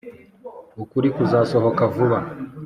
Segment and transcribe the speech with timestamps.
[0.83, 2.17] ukuri kuzasohoka vuba